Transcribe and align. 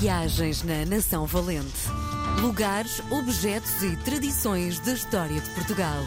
Viagens 0.00 0.64
na 0.64 0.84
Nação 0.84 1.24
Valente. 1.24 1.88
Lugares, 2.40 3.00
objetos 3.12 3.80
e 3.80 3.96
tradições 3.98 4.80
da 4.80 4.92
história 4.92 5.40
de 5.40 5.48
Portugal. 5.50 6.02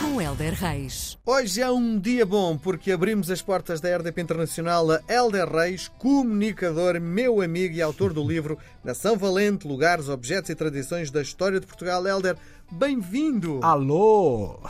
Com 0.00 0.20
Helder 0.20 0.52
Reis. 0.52 1.16
Hoje 1.24 1.62
é 1.62 1.70
um 1.70 1.98
dia 1.98 2.26
bom 2.26 2.58
porque 2.58 2.92
abrimos 2.92 3.30
as 3.30 3.40
portas 3.40 3.80
da 3.80 3.96
RDP 3.96 4.20
Internacional 4.20 4.90
a 4.90 5.00
Helder 5.08 5.48
Reis, 5.48 5.88
comunicador, 5.98 7.00
meu 7.00 7.40
amigo 7.40 7.74
e 7.74 7.80
autor 7.80 8.12
do 8.12 8.22
livro 8.22 8.58
Nação 8.84 9.16
Valente, 9.16 9.66
Lugares, 9.66 10.10
Objetos 10.10 10.50
e 10.50 10.54
Tradições 10.54 11.10
da 11.10 11.22
História 11.22 11.58
de 11.58 11.66
Portugal. 11.66 12.06
Helder, 12.06 12.36
bem-vindo! 12.70 13.60
Alô! 13.62 14.60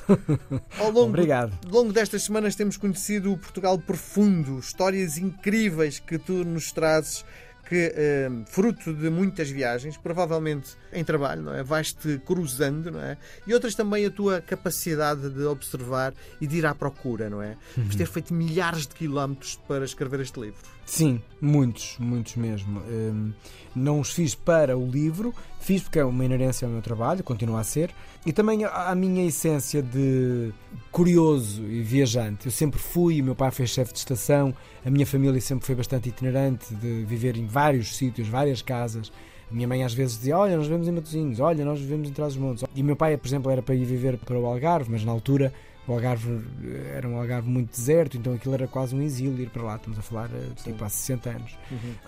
Ao 0.79 0.87
longo, 0.87 1.09
Obrigado. 1.09 1.53
Ao 1.67 1.73
longo 1.73 1.93
destas 1.93 2.23
semanas 2.23 2.55
temos 2.55 2.77
conhecido 2.77 3.33
o 3.33 3.39
Portugal 3.39 3.77
profundo, 3.77 4.61
histórias 4.61 5.19
incríveis 5.19 5.99
que 5.99 6.17
tu 6.17 6.45
nos 6.45 6.71
trazes 6.71 7.25
que, 7.73 7.91
eh, 7.97 8.29
fruto 8.45 8.93
de 8.93 9.09
muitas 9.09 9.49
viagens, 9.49 9.97
provavelmente 9.97 10.77
em 10.93 11.03
trabalho, 11.03 11.41
não 11.41 11.55
é? 11.55 11.63
Vais-te 11.63 12.19
cruzando, 12.19 12.91
não 12.91 13.01
é? 13.01 13.17
E 13.47 13.55
outras 13.55 13.75
também 13.75 14.05
a 14.05 14.11
tua 14.11 14.43
capacidade 14.43 15.31
de 15.31 15.43
observar 15.45 16.13
e 16.39 16.47
de 16.47 16.59
ir 16.59 16.67
à 16.67 16.75
procura, 16.75 17.31
não 17.31 17.41
é? 17.41 17.57
Uhum. 17.75 17.85
Vais 17.85 17.97
ter 17.97 18.05
feito 18.05 18.35
milhares 18.35 18.87
de 18.87 18.95
quilómetros 18.95 19.59
para 19.67 19.87
escrever 19.87 20.21
este 20.21 20.39
livro. 20.39 20.61
Sim, 20.95 21.23
muitos, 21.41 21.97
muitos 21.99 22.37
mesmo. 22.37 22.81
Hum, 22.81 23.33
não 23.75 23.99
os 23.99 24.13
fiz 24.13 24.35
para 24.35 24.77
o 24.77 24.87
livro, 24.87 25.35
fiz 25.59 25.81
porque 25.81 25.99
é 25.99 26.05
uma 26.05 26.23
inerência 26.23 26.67
ao 26.67 26.71
meu 26.71 26.83
trabalho, 26.83 27.25
continua 27.25 27.61
a 27.61 27.65
ser, 27.65 27.95
e 28.27 28.31
também 28.31 28.63
a 28.67 28.91
a 28.91 28.95
minha 28.95 29.25
essência 29.27 29.83
de 29.83 30.53
curioso 30.91 31.65
e 31.65 31.81
viajante. 31.81 32.45
Eu 32.45 32.53
sempre 32.53 32.79
fui, 32.79 33.23
meu 33.23 33.35
pai 33.35 33.51
foi 33.51 33.67
chefe 33.67 33.95
de 33.95 34.01
estação, 34.01 34.55
a 34.85 34.91
minha 34.91 35.07
família 35.07 35.41
sempre 35.41 35.65
foi 35.65 35.75
bastante 35.75 36.11
itinerante, 36.11 36.75
de 36.75 37.07
viver 37.07 37.39
em 37.39 37.47
vários 37.47 37.97
sítios, 37.97 38.29
várias 38.29 38.61
casas. 38.61 39.11
A 39.51 39.55
minha 39.55 39.67
mãe 39.67 39.83
às 39.85 39.95
vezes 39.95 40.19
dizia: 40.19 40.37
Olha, 40.37 40.59
nós 40.59 40.67
vivemos 40.67 40.89
em 40.89 40.93
Matosinhos, 40.93 41.41
olha, 41.41 41.65
nós 41.65 41.81
vivemos 41.81 42.11
em 42.11 42.13
Trás-os-Montes. 42.13 42.65
E 42.77 42.83
meu 42.83 42.97
pai, 42.97 43.17
por 43.17 43.27
exemplo, 43.27 43.51
era 43.51 43.63
para 43.63 43.75
ir 43.75 43.87
viver 43.87 44.19
para 44.19 44.39
o 44.39 44.45
Algarve, 44.45 44.91
mas 44.91 45.03
na 45.03 45.13
altura 45.13 45.55
o 45.87 45.93
Algarve 45.93 46.41
eh, 46.65 46.93
era 46.97 47.09
um 47.09 47.17
Algarve 47.19 47.49
muito 47.49 47.71
deserto, 47.71 48.17
então 48.17 48.35
aquilo 48.35 48.55
era 48.55 48.69
quase 48.69 48.95
um 48.95 49.03
exílio 49.03 49.41
ir 49.43 49.51
para 49.51 49.63
lá. 49.63 49.77
Estamos 49.77 49.99
a 49.99 50.03
falar 50.03 50.31
eh, 50.33 50.51
tipo 50.63 50.85
há 50.85 50.89
60 50.89 51.31
anos. 51.31 51.59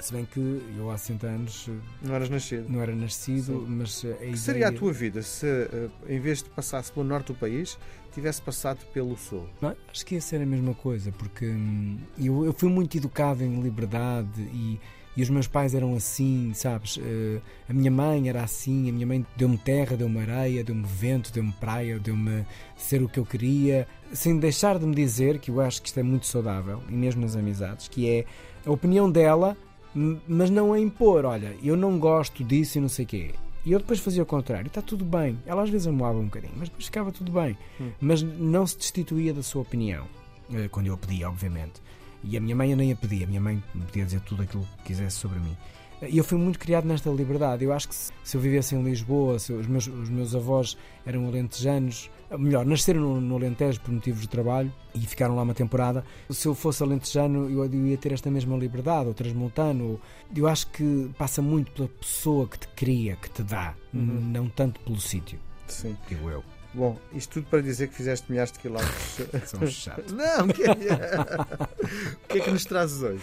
Se 0.00 0.12
bem 0.12 0.25
que 0.25 0.41
eu 0.77 0.91
há 0.91 0.97
60 0.98 1.27
anos 1.27 1.66
eh, 1.69 1.72
Não 2.03 2.14
eras 2.14 2.31
nascido. 2.31 2.66
não 2.69 2.81
era 2.81 2.94
nascido, 2.94 3.61
Sim. 3.61 3.66
mas 3.69 4.05
a 4.05 4.08
O 4.08 4.14
que 4.16 4.22
ideia... 4.25 4.36
seria 4.36 4.69
a 4.69 4.72
tua 4.72 4.92
vida 4.92 5.22
se, 5.22 5.47
em 6.08 6.20
vez 6.20 6.42
de 6.42 6.50
passasse 6.50 6.92
pelo 6.92 7.05
norte 7.06 7.28
do 7.28 7.34
país, 7.34 7.77
tivesse 8.12 8.41
passado 8.41 8.78
pelo 8.92 9.16
sul? 9.16 9.48
Não, 9.61 9.75
acho 9.91 10.06
que 10.06 10.14
ia 10.14 10.20
ser 10.20 10.41
a 10.41 10.47
mesma 10.47 10.75
coisa, 10.75 11.11
porque 11.11 11.47
hum, 11.47 11.98
eu, 12.19 12.44
eu 12.44 12.53
fui 12.53 12.69
muito 12.69 12.97
educado 12.97 13.42
em 13.42 13.61
liberdade 13.61 14.41
e, 14.41 14.78
e 15.16 15.22
os 15.22 15.30
meus 15.30 15.46
pais 15.46 15.74
eram 15.74 15.94
assim, 15.94 16.52
sabes? 16.54 16.98
Eh, 17.00 17.40
a 17.68 17.72
minha 17.72 17.90
mãe 17.90 18.28
era 18.28 18.42
assim, 18.42 18.88
a 18.88 18.92
minha 18.92 19.06
mãe 19.06 19.24
deu-me 19.36 19.56
terra, 19.56 19.96
deu-me 19.96 20.18
areia, 20.18 20.64
deu-me 20.64 20.84
vento, 20.84 21.32
deu-me 21.32 21.52
praia, 21.52 21.98
deu-me 21.98 22.44
ser 22.76 23.02
o 23.02 23.08
que 23.08 23.18
eu 23.18 23.24
queria, 23.24 23.86
sem 24.12 24.38
deixar 24.38 24.78
de 24.78 24.86
me 24.86 24.94
dizer, 24.94 25.38
que 25.38 25.50
eu 25.50 25.60
acho 25.60 25.80
que 25.80 25.88
isto 25.88 26.00
é 26.00 26.02
muito 26.02 26.26
saudável, 26.26 26.82
e 26.88 26.92
mesmo 26.92 27.22
nas 27.22 27.36
amizades, 27.36 27.88
que 27.88 28.08
é 28.08 28.24
a 28.66 28.70
opinião 28.70 29.10
dela, 29.10 29.56
mas 30.26 30.50
não 30.50 30.72
a 30.72 30.80
impor, 30.80 31.24
olha, 31.24 31.56
eu 31.62 31.76
não 31.76 31.98
gosto 31.98 32.42
disso 32.42 32.78
e 32.78 32.80
não 32.80 32.88
sei 32.88 33.04
o 33.04 33.08
quê. 33.08 33.30
E 33.64 33.72
eu 33.72 33.78
depois 33.78 33.98
fazia 34.00 34.22
o 34.22 34.26
contrário, 34.26 34.66
está 34.66 34.82
tudo 34.82 35.04
bem. 35.06 35.38
Ela 35.46 35.62
às 35.62 35.70
vezes 35.70 35.86
amoava 35.86 36.18
um 36.18 36.24
bocadinho, 36.24 36.52
mas 36.56 36.68
depois 36.68 36.84
ficava 36.84 37.10
tudo 37.10 37.32
bem. 37.32 37.56
Mas 37.98 38.20
não 38.22 38.66
se 38.66 38.76
destituía 38.76 39.32
da 39.32 39.42
sua 39.42 39.62
opinião, 39.62 40.06
eh, 40.52 40.68
quando 40.68 40.88
eu 40.88 40.94
a 40.94 40.98
pedia, 40.98 41.28
obviamente. 41.28 41.80
E 42.25 42.36
a 42.36 42.41
minha 42.41 42.56
mãe 42.56 42.70
eu 42.70 42.77
nem 42.77 42.91
a 42.91 42.97
pedia, 42.97 43.25
a 43.25 43.28
minha 43.28 43.41
mãe 43.41 43.62
me 43.75 43.83
podia 43.84 44.05
dizer 44.05 44.20
tudo 44.20 44.42
aquilo 44.42 44.67
que 44.78 44.84
quisesse 44.84 45.17
sobre 45.17 45.39
mim. 45.39 45.56
E 46.03 46.19
eu 46.19 46.25
fui 46.25 46.36
muito 46.36 46.58
criado 46.58 46.86
nesta 46.86 47.08
liberdade. 47.11 47.64
Eu 47.64 47.72
acho 47.72 47.89
que 47.89 47.94
se, 47.94 48.12
eu 48.36 48.41
vivesse 48.41 48.75
em 48.75 48.83
Lisboa, 48.83 49.39
se 49.39 49.53
os, 49.53 49.66
meus, 49.66 49.86
os 49.86 50.08
meus 50.11 50.34
avós 50.34 50.77
eram 51.06 51.27
alentejanos, 51.27 52.11
melhor, 52.36 52.66
nasceram 52.66 53.00
no, 53.00 53.20
no 53.20 53.36
Alentejo 53.36 53.81
por 53.81 53.92
motivos 53.92 54.22
de 54.22 54.28
trabalho 54.28 54.72
e 54.94 55.00
ficaram 55.00 55.37
lá 55.37 55.43
uma 55.43 55.54
temporada. 55.54 56.04
Se 56.28 56.47
eu 56.48 56.54
fosse 56.54 56.82
alentejano, 56.82 57.48
eu, 57.48 57.65
eu 57.65 57.87
ia 57.87 57.97
ter 57.97 58.12
esta 58.12 58.31
mesma 58.31 58.56
liberdade, 58.56 59.06
ou 59.06 59.15
transmontano. 59.15 59.84
ou- 59.93 60.00
Eu 60.34 60.47
acho 60.48 60.66
que 60.72 61.10
passa 61.16 61.41
muito 61.41 61.71
pela 61.72 61.88
pessoa 61.88 62.48
que 62.48 62.59
te 62.59 62.69
cria, 62.69 63.16
que 63.16 63.31
te 63.31 63.43
dá, 63.43 63.75
não 63.93 64.48
tanto 64.48 64.81
pelo 64.81 65.00
sítio, 65.00 65.38
Sim. 65.69 65.97
digo 66.09 66.28
eu. 66.28 66.43
Bom, 66.74 66.98
isto 67.12 67.34
tudo 67.34 67.46
para 67.48 67.62
dizer 67.62 67.88
que 67.88 67.94
fizeste 67.94 68.30
milhares 68.30 68.52
de 68.52 68.58
quilómetros. 68.58 69.20
São 69.46 69.66
chato. 69.66 70.12
Não, 70.12 70.46
o 70.46 70.52
que, 70.52 70.64
é... 70.64 70.72
o 70.72 72.28
que 72.28 72.38
é 72.38 72.40
que 72.40 72.50
nos 72.50 72.64
trazes 72.64 73.00
hoje? 73.00 73.22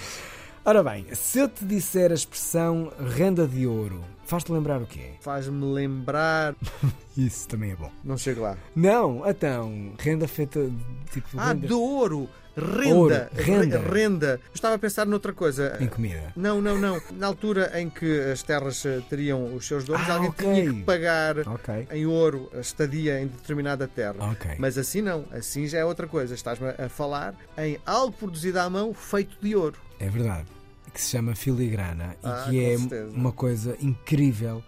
Ora 0.63 0.83
bem, 0.83 1.05
se 1.13 1.39
eu 1.39 1.49
te 1.49 1.65
disser 1.65 2.11
a 2.11 2.13
expressão 2.13 2.93
renda 3.15 3.47
de 3.47 3.65
ouro, 3.65 4.03
faz-te 4.25 4.51
lembrar 4.51 4.79
o 4.79 4.85
quê? 4.85 5.13
Faz-me 5.19 5.65
lembrar. 5.65 6.55
Isso 7.17 7.47
também 7.47 7.71
é 7.71 7.75
bom. 7.75 7.91
Não 8.03 8.15
chego 8.17 8.41
lá. 8.41 8.55
Não, 8.75 9.27
então, 9.27 9.93
renda 9.99 10.27
feita 10.27 10.63
de 10.63 11.11
tipo 11.11 11.27
Ah, 11.35 11.47
renda 11.49 11.67
de 11.67 11.73
ouro! 11.73 12.29
Renda! 12.55 12.95
Ouro, 12.95 13.15
Re- 13.33 13.43
renda. 13.43 13.79
renda. 13.79 14.27
Eu 14.49 14.55
estava 14.55 14.75
a 14.75 14.79
pensar 14.79 15.05
noutra 15.05 15.31
coisa. 15.33 15.77
em 15.79 15.87
comida. 15.87 16.33
Não, 16.35 16.61
não, 16.61 16.77
não. 16.77 17.01
Na 17.13 17.27
altura 17.27 17.71
em 17.79 17.89
que 17.89 18.19
as 18.31 18.43
terras 18.43 18.85
eh, 18.85 19.01
teriam 19.09 19.55
os 19.55 19.65
seus 19.65 19.83
donos, 19.85 20.07
Ah, 20.09 20.13
alguém 20.15 20.29
ok. 20.29 20.45
tinha 20.53 20.73
que 20.73 20.83
pagar 20.83 21.39
Ok. 21.47 21.87
em 21.91 22.05
ouro 22.05 22.49
a 22.53 22.59
estadia 22.59 23.21
em 23.21 23.27
determinada 23.27 23.87
terra. 23.87 24.15
Ok. 24.31 24.51
Mas 24.57 24.77
assim 24.77 25.01
não. 25.01 25.25
Assim 25.31 25.65
já 25.67 25.79
é 25.79 25.85
outra 25.85 26.07
coisa. 26.07 26.33
Estás-me 26.35 26.67
a 26.69 26.89
falar 26.89 27.35
em 27.57 27.77
algo 27.85 28.11
produzido 28.11 28.59
à 28.59 28.69
mão 28.69 28.93
feito 28.93 29.37
de 29.41 29.55
ouro. 29.55 29.77
É 29.99 30.09
verdade. 30.09 30.45
Que 30.93 30.99
se 30.99 31.11
chama 31.11 31.33
filigrana 31.35 32.17
Ah, 32.21 32.45
e 32.47 32.49
que 32.49 32.65
é 32.65 32.77
certeza. 32.77 33.11
uma 33.15 33.31
coisa 33.31 33.77
incrível 33.81 34.61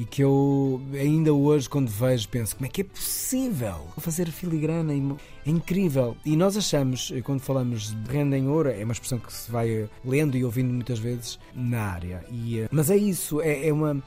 e 0.00 0.06
que 0.06 0.24
eu 0.24 0.80
ainda 0.94 1.30
hoje, 1.30 1.68
quando 1.68 1.90
vejo, 1.90 2.26
penso 2.30 2.56
como 2.56 2.64
é 2.64 2.70
que 2.70 2.80
é 2.80 2.84
possível 2.84 3.86
fazer 3.98 4.30
filigrana? 4.30 4.94
É 4.94 5.50
incrível. 5.50 6.16
E 6.24 6.34
nós 6.38 6.56
achamos, 6.56 7.12
eh, 7.14 7.20
quando 7.20 7.40
falamos 7.40 7.94
de 7.94 8.10
renda 8.10 8.38
em 8.38 8.48
ouro, 8.48 8.70
é 8.70 8.82
uma 8.82 8.94
expressão 8.94 9.18
que 9.18 9.30
se 9.30 9.50
vai 9.52 9.68
eh, 9.68 9.88
lendo 10.02 10.38
e 10.38 10.44
ouvindo 10.44 10.72
muitas 10.72 10.98
vezes 10.98 11.38
na 11.54 11.82
área. 11.82 12.24
E, 12.30 12.60
eh, 12.60 12.68
mas 12.70 12.88
é 12.88 12.96
isso, 12.96 13.42
é, 13.42 13.68
é 13.68 13.72
uma. 13.74 14.02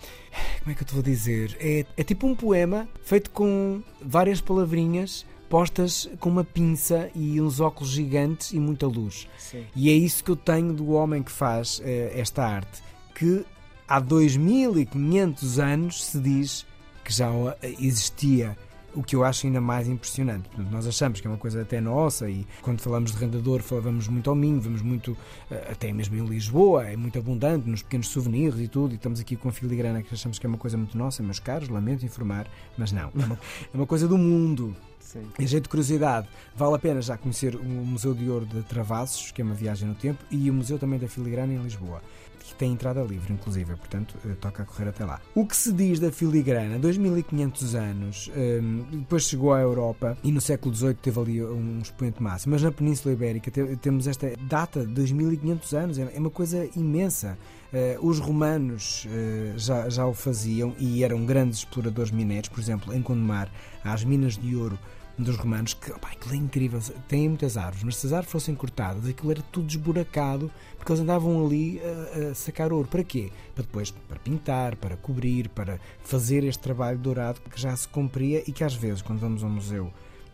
Como 0.61 0.71
é 0.71 0.73
que 0.73 0.81
eu 0.81 0.87
te 0.87 0.93
vou 0.95 1.03
dizer? 1.03 1.55
É, 1.59 1.85
é 1.95 2.03
tipo 2.03 2.25
um 2.25 2.33
poema 2.33 2.89
feito 3.03 3.29
com 3.29 3.83
várias 4.01 4.41
palavrinhas 4.41 5.27
postas 5.47 6.09
com 6.19 6.29
uma 6.29 6.43
pinça 6.43 7.11
e 7.13 7.39
uns 7.39 7.59
óculos 7.59 7.91
gigantes 7.91 8.51
e 8.51 8.59
muita 8.59 8.87
luz. 8.87 9.27
Sim. 9.37 9.63
E 9.75 9.91
é 9.91 9.93
isso 9.93 10.23
que 10.23 10.31
eu 10.31 10.35
tenho 10.35 10.73
do 10.73 10.93
homem 10.93 11.21
que 11.21 11.31
faz 11.31 11.79
eh, 11.85 12.11
esta 12.15 12.43
arte, 12.43 12.81
que 13.13 13.45
há 13.87 13.99
2500 13.99 15.59
anos 15.59 16.03
se 16.03 16.19
diz 16.19 16.65
que 17.03 17.13
já 17.13 17.29
eh, 17.61 17.75
existia. 17.79 18.57
O 18.95 19.01
que 19.01 19.15
eu 19.15 19.23
acho 19.23 19.47
ainda 19.47 19.59
mais 19.59 19.87
impressionante. 19.87 20.47
Portanto, 20.49 20.69
nós 20.69 20.85
achamos 20.85 21.19
que 21.19 21.25
é 21.25 21.29
uma 21.29 21.37
coisa 21.37 21.63
até 21.63 21.81
nossa 21.81 22.29
e 22.29 22.45
quando 22.61 22.79
falamos 22.79 23.11
de 23.11 23.17
rendador 23.17 23.63
falamos 23.63 24.07
muito 24.07 24.29
ao 24.29 24.35
Minho, 24.35 24.61
vamos 24.61 24.83
muito, 24.83 25.17
eh, 25.49 25.69
até 25.71 25.91
mesmo 25.91 26.15
em 26.15 26.23
Lisboa, 26.23 26.87
é 26.87 26.95
muito 26.95 27.17
abundante 27.17 27.67
nos 27.67 27.81
pequenos 27.81 28.09
souvenirs 28.09 28.59
e 28.59 28.67
tudo, 28.67 28.91
e 28.91 28.95
estamos 28.95 29.19
aqui 29.19 29.35
com 29.35 29.49
a 29.49 29.51
filigrana 29.51 30.03
que 30.03 30.13
achamos 30.13 30.37
que 30.37 30.45
é 30.45 30.49
uma 30.49 30.59
coisa 30.59 30.77
muito 30.77 30.95
nossa, 30.95 31.23
meus 31.23 31.39
caros, 31.39 31.69
lamento 31.69 32.05
informar, 32.05 32.45
mas 32.77 32.91
não, 32.91 33.09
é 33.19 33.25
uma, 33.25 33.39
é 33.73 33.77
uma 33.77 33.87
coisa 33.87 34.07
do 34.07 34.17
mundo. 34.17 34.75
Sim. 34.99 35.27
Em 35.37 35.45
jeito 35.45 35.63
de 35.63 35.69
curiosidade, 35.69 36.27
vale 36.55 36.75
a 36.75 36.79
pena 36.79 37.01
já 37.01 37.17
conhecer 37.17 37.55
o 37.55 37.63
Museu 37.63 38.13
de 38.13 38.29
Ouro 38.29 38.45
de 38.45 38.61
Travassos, 38.63 39.31
que 39.31 39.41
é 39.41 39.45
uma 39.45 39.53
viagem 39.53 39.87
no 39.87 39.95
tempo, 39.95 40.23
e 40.31 40.49
o 40.49 40.53
Museu 40.53 40.79
também 40.79 40.97
da 40.97 41.07
Filigrana 41.07 41.53
em 41.53 41.61
Lisboa, 41.61 42.01
que 42.45 42.53
tem 42.55 42.73
entrada 42.73 43.01
livre, 43.01 43.31
inclusive, 43.33 43.75
portanto, 43.75 44.15
eh, 44.25 44.33
toca 44.39 44.63
a 44.63 44.65
correr 44.65 44.89
até 44.89 45.05
lá. 45.05 45.21
O 45.33 45.45
que 45.45 45.55
se 45.55 45.71
diz 45.71 45.99
da 45.99 46.11
filigrana, 46.11 46.77
2500 46.77 47.75
anos, 47.75 48.29
hum, 48.35 48.83
depois 48.91 49.23
chegou 49.23 49.53
à 49.53 49.59
Europa 49.61 50.17
e 50.23 50.31
no 50.31 50.41
século 50.41 50.75
XVIII 50.75 50.93
teve 50.95 51.19
ali 51.19 51.43
um 51.43 51.79
expoente 51.81 52.21
máximo, 52.21 52.51
mas 52.53 52.61
na 52.61 52.71
Península 52.71 53.13
Ibérica 53.13 53.49
te- 53.49 53.75
temos 53.77 54.07
esta 54.07 54.31
data, 54.41 54.83
2500 54.85 55.73
anos, 55.73 55.97
é 55.97 56.11
é 56.13 56.19
uma 56.19 56.29
coisa 56.29 56.67
imensa. 56.75 57.37
Eh, 57.71 57.97
os 58.01 58.19
romanos 58.19 59.07
eh, 59.09 59.53
já, 59.57 59.89
já 59.89 60.05
o 60.05 60.13
faziam 60.13 60.75
e 60.77 61.03
eram 61.03 61.25
grandes 61.25 61.59
exploradores 61.59 62.11
mineiros, 62.11 62.49
por 62.49 62.59
exemplo, 62.59 62.93
em 62.93 63.01
Gondomar, 63.01 63.49
há 63.83 63.93
as 63.93 64.03
minas 64.03 64.37
de 64.37 64.55
ouro 64.55 64.77
dos 65.17 65.35
romanos, 65.35 65.73
que 65.73 65.91
opa, 65.91 66.09
aquilo 66.09 66.33
é 66.33 66.37
incrível, 66.37 66.81
têm 67.07 67.29
muitas 67.29 67.55
árvores, 67.55 67.83
mas 67.83 67.97
se 67.97 68.07
as 68.07 68.13
árvores 68.13 68.31
fossem 68.31 68.55
cortadas, 68.55 69.07
aquilo 69.07 69.31
era 69.31 69.41
tudo 69.51 69.69
esburacado, 69.69 70.51
porque 70.77 70.91
eles 70.91 71.01
andavam 71.01 71.45
ali 71.45 71.79
a, 71.79 72.31
a 72.31 72.35
sacar 72.35 72.73
ouro. 72.73 72.87
Para 72.87 73.03
quê? 73.03 73.31
Para 73.53 73.63
depois, 73.63 73.91
para 73.91 74.19
pintar, 74.19 74.75
para 74.75 74.97
cobrir, 74.97 75.49
para 75.49 75.79
fazer 76.03 76.43
este 76.43 76.61
trabalho 76.61 76.97
dourado 76.97 77.39
que 77.41 77.61
já 77.61 77.75
se 77.75 77.87
cumpria 77.87 78.43
e 78.47 78.51
que 78.51 78.63
às 78.63 78.73
vezes, 78.73 79.01
quando 79.01 79.19
vamos 79.19 79.43
ao 79.43 79.49
museu 79.49 79.91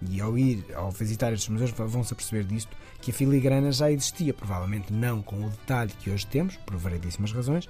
e 0.09 0.21
ao 0.21 0.37
ir, 0.37 0.65
ao 0.73 0.91
visitar 0.91 1.33
estes 1.33 1.49
museus, 1.49 1.71
vão-se 1.71 2.13
aperceber 2.13 2.45
disto, 2.45 2.75
que 3.01 3.11
a 3.11 3.13
filigrana 3.13 3.71
já 3.71 3.91
existia, 3.91 4.33
provavelmente 4.33 4.93
não 4.93 5.21
com 5.21 5.45
o 5.45 5.49
detalhe 5.49 5.91
que 5.99 6.09
hoje 6.09 6.25
temos, 6.25 6.55
por 6.57 6.77
variedíssimas 6.77 7.33
razões, 7.33 7.67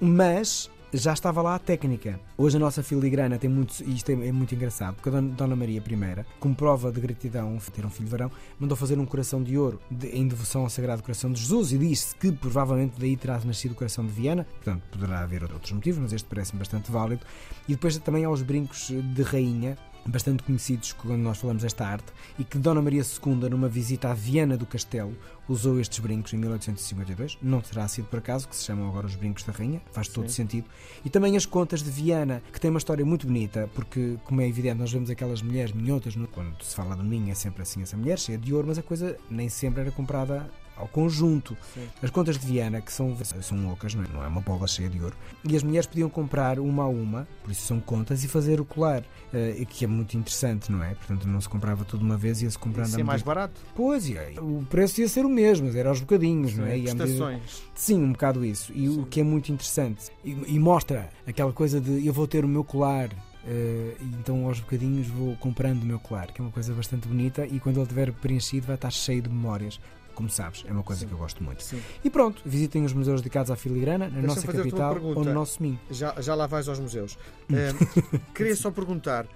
mas 0.00 0.70
já 0.92 1.12
estava 1.12 1.42
lá 1.42 1.54
a 1.54 1.58
técnica. 1.58 2.18
Hoje 2.36 2.56
a 2.56 2.60
nossa 2.60 2.82
filigrana 2.82 3.38
tem 3.38 3.50
muito, 3.50 3.82
e 3.84 3.94
isto 3.94 4.10
é, 4.10 4.14
é 4.28 4.32
muito 4.32 4.54
engraçado, 4.54 4.94
porque 4.94 5.08
a 5.08 5.20
Dona, 5.20 5.54
Maria 5.54 5.78
I, 5.78 6.24
como 6.40 6.54
prova 6.54 6.90
de 6.90 7.00
gratidão, 7.00 7.58
ter 7.72 7.84
um 7.84 7.90
filho 7.90 8.08
varão, 8.08 8.30
mandou 8.58 8.76
fazer 8.76 8.98
um 8.98 9.06
coração 9.06 9.42
de 9.42 9.58
ouro 9.58 9.80
de, 9.90 10.08
em 10.08 10.26
devoção 10.26 10.62
ao 10.62 10.70
Sagrado 10.70 11.02
Coração 11.02 11.32
de 11.32 11.40
Jesus 11.40 11.72
e 11.72 11.78
diz-se 11.78 12.14
que 12.16 12.32
provavelmente 12.32 12.98
daí 12.98 13.16
terá 13.16 13.38
nascido 13.44 13.72
o 13.72 13.74
coração 13.74 14.04
de 14.04 14.12
Viana, 14.12 14.44
portanto 14.44 14.82
poderá 14.90 15.20
haver 15.20 15.42
outros 15.42 15.72
motivos, 15.72 16.00
mas 16.00 16.12
este 16.12 16.28
parece-me 16.28 16.58
bastante 16.58 16.90
válido. 16.90 17.22
E 17.68 17.72
depois 17.72 17.96
também 17.98 18.24
há 18.24 18.30
os 18.30 18.42
brincos 18.42 18.88
de 18.90 19.22
rainha, 19.22 19.76
bastante 20.08 20.42
conhecidos 20.42 20.92
quando 20.92 21.20
nós 21.20 21.38
falamos 21.38 21.62
desta 21.62 21.86
arte, 21.86 22.12
e 22.38 22.44
que 22.44 22.58
Dona 22.58 22.80
Maria 22.80 23.02
II, 23.02 23.48
numa 23.50 23.68
visita 23.68 24.10
à 24.10 24.14
Viana 24.14 24.56
do 24.56 24.66
Castelo, 24.66 25.16
usou 25.48 25.78
estes 25.78 25.98
brincos 25.98 26.32
em 26.32 26.38
1852. 26.38 27.38
Não 27.42 27.60
terá 27.60 27.86
sido 27.88 28.06
por 28.06 28.18
acaso, 28.18 28.48
que 28.48 28.56
se 28.56 28.64
chamam 28.64 28.88
agora 28.88 29.06
os 29.06 29.14
brincos 29.14 29.44
da 29.44 29.52
rainha, 29.52 29.80
faz 29.92 30.08
todo 30.08 30.28
Sim. 30.28 30.42
sentido. 30.42 30.66
E 31.04 31.10
também 31.10 31.36
as 31.36 31.46
contas 31.46 31.82
de 31.82 31.90
Viana, 31.90 32.42
que 32.52 32.60
tem 32.60 32.70
uma 32.70 32.78
história 32.78 33.04
muito 33.04 33.26
bonita, 33.26 33.68
porque, 33.74 34.16
como 34.24 34.40
é 34.40 34.48
evidente, 34.48 34.78
nós 34.78 34.92
vemos 34.92 35.10
aquelas 35.10 35.42
mulheres 35.42 35.72
minhotas, 35.72 36.14
quando 36.32 36.62
se 36.62 36.74
fala 36.74 36.96
de 36.96 37.02
mim 37.02 37.30
é 37.30 37.34
sempre 37.34 37.62
assim 37.62 37.82
essa 37.82 37.96
mulher, 37.96 38.18
cheia 38.18 38.38
de 38.38 38.52
ouro, 38.52 38.68
mas 38.68 38.78
a 38.78 38.82
coisa 38.82 39.16
nem 39.30 39.48
sempre 39.48 39.82
era 39.82 39.90
comprada 39.90 40.50
ao 40.78 40.88
conjunto. 40.88 41.56
Sim. 41.74 41.86
As 42.02 42.10
contas 42.10 42.38
de 42.38 42.46
Viana, 42.46 42.80
que 42.80 42.92
são, 42.92 43.16
são 43.40 43.70
ocas, 43.70 43.94
não 43.94 44.04
é? 44.04 44.06
não 44.12 44.24
é 44.24 44.28
uma 44.28 44.40
bola 44.40 44.66
cheia 44.66 44.88
de 44.88 45.00
ouro, 45.02 45.16
e 45.44 45.56
as 45.56 45.62
mulheres 45.62 45.86
podiam 45.86 46.08
comprar 46.08 46.58
uma 46.58 46.84
a 46.84 46.88
uma, 46.88 47.28
por 47.42 47.50
isso 47.50 47.66
são 47.66 47.80
contas, 47.80 48.24
e 48.24 48.28
fazer 48.28 48.60
o 48.60 48.64
colar, 48.64 49.02
uh, 49.02 49.66
que 49.66 49.84
é 49.84 49.88
muito 49.88 50.16
interessante, 50.16 50.70
não 50.70 50.82
é? 50.82 50.94
Portanto, 50.94 51.26
não 51.26 51.40
se 51.40 51.48
comprava 51.48 51.84
tudo 51.84 52.04
uma 52.04 52.16
vez, 52.16 52.42
ia-se 52.42 52.58
comprando. 52.58 52.96
Ia 52.96 53.04
mais 53.04 53.22
barato. 53.22 53.60
Pois, 53.74 54.08
o 54.40 54.64
preço 54.68 55.00
ia 55.00 55.08
ser 55.08 55.24
o 55.24 55.28
mesmo, 55.28 55.68
era 55.76 55.88
aos 55.88 56.00
bocadinhos, 56.00 56.52
Sim, 56.52 56.60
não 56.60 56.66
é? 56.66 56.78
E 56.78 56.82
prestações. 56.82 57.62
Sim, 57.74 58.02
um 58.02 58.12
bocado 58.12 58.44
isso. 58.44 58.72
E 58.72 58.88
Sim. 58.88 59.00
o 59.00 59.06
que 59.06 59.20
é 59.20 59.24
muito 59.24 59.52
interessante, 59.52 60.10
e, 60.24 60.30
e 60.46 60.58
mostra 60.58 61.10
aquela 61.26 61.52
coisa 61.52 61.80
de 61.80 62.06
eu 62.06 62.12
vou 62.12 62.26
ter 62.26 62.44
o 62.44 62.48
meu 62.48 62.64
colar 62.64 63.10
Uh, 63.48 63.96
então 64.02 64.44
aos 64.46 64.60
bocadinhos 64.60 65.06
vou 65.06 65.34
comprando 65.36 65.82
o 65.82 65.86
meu 65.86 65.98
colar, 65.98 66.26
que 66.26 66.38
é 66.38 66.44
uma 66.44 66.50
coisa 66.50 66.74
bastante 66.74 67.08
bonita 67.08 67.46
e 67.46 67.58
quando 67.58 67.76
ele 67.76 67.84
estiver 67.84 68.12
preenchido 68.12 68.66
vai 68.66 68.74
estar 68.74 68.90
cheio 68.90 69.22
de 69.22 69.30
memórias 69.30 69.80
como 70.18 70.28
sabes, 70.28 70.64
é 70.66 70.72
uma 70.72 70.82
coisa 70.82 71.02
Sim. 71.02 71.06
que 71.06 71.12
eu 71.12 71.18
gosto 71.18 71.44
muito. 71.44 71.62
Sim. 71.62 71.80
E 72.02 72.10
pronto, 72.10 72.42
visitem 72.44 72.84
os 72.84 72.92
museus 72.92 73.20
dedicados 73.20 73.52
à 73.52 73.56
filigrana, 73.56 74.08
na 74.08 74.20
nossa 74.20 74.52
capital 74.52 75.00
ou 75.00 75.24
no 75.24 75.32
nosso 75.32 75.62
Minho. 75.62 75.78
Já, 75.92 76.12
já 76.20 76.34
lá 76.34 76.44
vais 76.48 76.66
aos 76.68 76.80
museus. 76.80 77.12
uh, 77.14 78.18
queria 78.34 78.56
só 78.56 78.68
perguntar, 78.72 79.28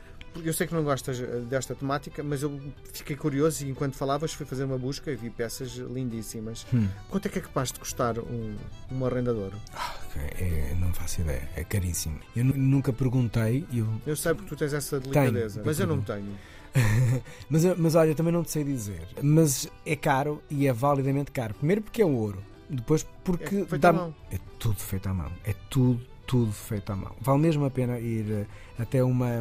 eu 0.42 0.52
sei 0.52 0.66
que 0.66 0.74
não 0.74 0.82
gostas 0.82 1.20
eh, 1.20 1.24
desta 1.48 1.72
temática, 1.76 2.20
mas 2.24 2.42
eu 2.42 2.60
fiquei 2.92 3.14
curioso 3.14 3.64
e 3.64 3.70
enquanto 3.70 3.94
falavas 3.94 4.32
fui 4.32 4.44
fazer 4.44 4.64
uma 4.64 4.76
busca 4.76 5.08
e 5.12 5.14
vi 5.14 5.30
peças 5.30 5.70
lindíssimas. 5.70 6.66
Hum. 6.74 6.88
Quanto 7.08 7.26
é 7.26 7.28
que 7.28 7.38
é 7.38 7.42
capaz 7.42 7.70
de 7.70 7.78
custar 7.78 8.18
um, 8.18 8.56
um 8.90 9.06
arrendador? 9.06 9.52
Ah, 9.76 9.94
é, 10.16 10.74
não 10.80 10.92
faço 10.92 11.20
ideia, 11.20 11.48
é 11.54 11.62
caríssimo. 11.62 12.18
Eu 12.34 12.44
nunca 12.44 12.92
perguntei. 12.92 13.64
Eu, 13.72 13.86
eu 14.04 14.16
sei 14.16 14.34
porque 14.34 14.48
tu 14.48 14.56
tens 14.56 14.72
essa 14.72 14.98
delicadeza, 14.98 15.60
tenho, 15.60 15.66
mas 15.66 15.78
eu 15.78 15.86
não 15.86 16.02
tenho. 16.02 16.34
mas, 17.48 17.64
mas 17.78 17.94
olha, 17.94 18.14
também 18.14 18.32
não 18.32 18.42
te 18.42 18.50
sei 18.50 18.64
dizer. 18.64 19.06
Mas 19.22 19.68
é 19.84 19.96
caro 19.96 20.42
e 20.50 20.66
é 20.66 20.72
validamente 20.72 21.30
caro. 21.30 21.54
Primeiro 21.54 21.82
porque 21.82 22.02
é 22.02 22.06
ouro. 22.06 22.38
Depois 22.68 23.06
porque. 23.24 23.56
É 23.56 23.64
feito 23.64 23.78
dá... 23.78 23.90
à 23.90 23.92
mão. 23.92 24.14
É 24.30 24.38
tudo 24.58 24.80
feito 24.80 25.08
à 25.08 25.14
mão. 25.14 25.30
É 25.44 25.54
tudo, 25.68 26.00
tudo 26.26 26.52
feito 26.52 26.90
à 26.92 26.96
mão. 26.96 27.14
Vale 27.20 27.38
mesmo 27.40 27.64
a 27.64 27.70
pena 27.70 27.98
ir 27.98 28.30
eh, 28.30 28.46
até 28.78 29.02
uma, 29.02 29.40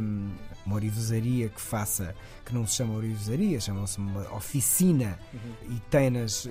uma 0.65 0.75
orivesaria 0.75 1.49
que 1.49 1.61
faça, 1.61 2.15
que 2.45 2.53
não 2.53 2.65
se 2.65 2.75
chama 2.75 2.95
orivesaria, 2.95 3.59
chama-se 3.59 3.97
uma 3.97 4.33
oficina 4.35 5.17
uhum. 5.33 5.75
e 5.75 5.79
tem-nas 5.89 6.47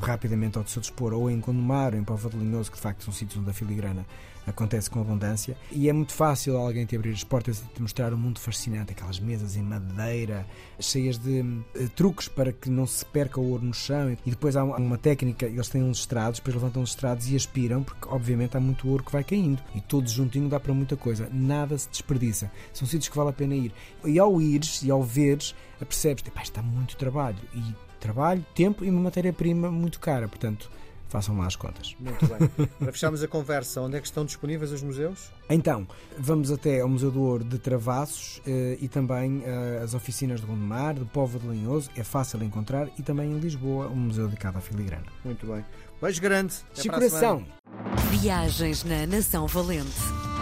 rapidamente 0.00 0.58
ao 0.58 0.66
seu 0.66 0.80
dispor, 0.80 1.12
ou 1.12 1.30
em 1.30 1.40
Condomar, 1.40 1.94
ou 1.94 2.00
em 2.00 2.04
Povo 2.04 2.30
de 2.30 2.36
Linhoso, 2.36 2.70
que 2.70 2.76
de 2.76 2.82
facto 2.82 3.04
são 3.04 3.12
sítios 3.12 3.40
onde 3.40 3.50
a 3.50 3.54
filigrana 3.54 4.06
acontece 4.46 4.90
com 4.90 5.00
abundância. 5.00 5.56
E 5.70 5.88
é 5.88 5.92
muito 5.92 6.12
fácil 6.12 6.56
alguém 6.56 6.84
te 6.84 6.96
abrir 6.96 7.12
as 7.12 7.24
portas 7.24 7.60
e 7.60 7.74
te 7.74 7.82
mostrar 7.82 8.12
um 8.12 8.16
mundo 8.16 8.38
fascinante, 8.38 8.92
aquelas 8.92 9.18
mesas 9.18 9.56
em 9.56 9.62
madeira, 9.62 10.46
cheias 10.78 11.18
de 11.18 11.40
uh, 11.40 11.88
truques 11.94 12.28
para 12.28 12.52
que 12.52 12.68
não 12.68 12.86
se 12.86 13.04
perca 13.04 13.40
o 13.40 13.50
ouro 13.50 13.64
no 13.64 13.74
chão. 13.74 14.16
E 14.24 14.30
depois 14.30 14.56
há 14.56 14.64
uma 14.64 14.98
técnica, 14.98 15.46
eles 15.46 15.68
têm 15.68 15.82
uns 15.82 16.00
estrados, 16.00 16.38
depois 16.40 16.54
levantam 16.54 16.82
os 16.82 16.90
estrados 16.90 17.30
e 17.30 17.36
aspiram, 17.36 17.82
porque 17.82 18.08
obviamente 18.08 18.56
há 18.56 18.60
muito 18.60 18.88
ouro 18.88 19.04
que 19.04 19.12
vai 19.12 19.24
caindo. 19.24 19.62
E 19.74 19.80
todos 19.80 20.12
juntinho 20.12 20.48
dá 20.48 20.58
para 20.58 20.74
muita 20.74 20.96
coisa. 20.96 21.28
Nada 21.32 21.76
se 21.78 21.88
desperdiça. 22.10 22.50
São 22.72 22.86
sítios 22.86 23.08
que 23.08 23.16
vale 23.16 23.30
a 23.30 23.32
pena 23.32 23.54
ir. 23.54 23.72
E 24.04 24.18
ao 24.18 24.40
ires 24.40 24.82
e 24.82 24.90
ao 24.90 25.02
veres, 25.02 25.54
percebes 25.78 26.22
que 26.22 26.42
está 26.42 26.62
muito 26.62 26.96
trabalho. 26.96 27.38
E 27.54 27.74
trabalho, 28.00 28.44
tempo 28.54 28.84
e 28.84 28.90
uma 28.90 29.00
matéria-prima 29.00 29.70
muito 29.70 30.00
cara. 30.00 30.28
Portanto, 30.28 30.70
façam 31.08 31.36
lá 31.38 31.46
as 31.46 31.56
contas. 31.56 31.94
Muito 31.98 32.26
bem. 32.26 32.68
Para 32.78 32.92
fecharmos 32.92 33.22
a 33.22 33.28
conversa, 33.28 33.80
onde 33.80 33.96
é 33.96 34.00
que 34.00 34.06
estão 34.06 34.24
disponíveis 34.24 34.72
os 34.72 34.82
museus? 34.82 35.30
Então, 35.48 35.86
vamos 36.18 36.50
até 36.50 36.80
ao 36.80 36.88
Museu 36.88 37.10
do 37.10 37.20
Ouro 37.20 37.44
de 37.44 37.58
Travassos 37.58 38.40
eh, 38.46 38.78
e 38.80 38.88
também 38.88 39.42
eh, 39.44 39.80
as 39.82 39.94
oficinas 39.94 40.40
de 40.40 40.46
Gondomar, 40.46 40.94
de 40.94 41.04
Povo 41.04 41.38
de 41.38 41.46
Linhoso, 41.46 41.90
é 41.96 42.04
fácil 42.04 42.42
encontrar, 42.42 42.88
e 42.98 43.02
também 43.02 43.30
em 43.32 43.38
Lisboa, 43.38 43.88
um 43.88 43.96
museu 43.96 44.26
dedicado 44.26 44.58
à 44.58 44.60
filigrana. 44.60 45.06
Muito 45.24 45.46
bem. 45.46 45.64
Beijo 46.00 46.22
grande. 46.22 46.54
De 46.74 46.88
coração. 46.88 47.44
Viagens 48.10 48.84
na 48.84 49.06
Nação 49.06 49.46
Valente. 49.46 50.29